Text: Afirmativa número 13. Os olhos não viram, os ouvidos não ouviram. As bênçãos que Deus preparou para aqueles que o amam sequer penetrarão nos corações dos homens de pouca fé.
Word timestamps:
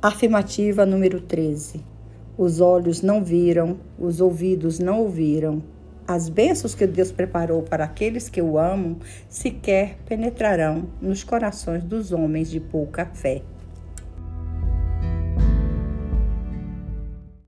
Afirmativa 0.00 0.86
número 0.86 1.20
13. 1.20 1.84
Os 2.36 2.60
olhos 2.60 3.02
não 3.02 3.24
viram, 3.24 3.78
os 3.98 4.20
ouvidos 4.20 4.78
não 4.78 5.00
ouviram. 5.00 5.60
As 6.06 6.28
bênçãos 6.28 6.72
que 6.72 6.86
Deus 6.86 7.10
preparou 7.10 7.62
para 7.62 7.82
aqueles 7.82 8.28
que 8.28 8.40
o 8.40 8.56
amam 8.56 8.96
sequer 9.28 9.98
penetrarão 10.06 10.86
nos 11.02 11.24
corações 11.24 11.82
dos 11.82 12.12
homens 12.12 12.48
de 12.48 12.60
pouca 12.60 13.06
fé. 13.06 13.42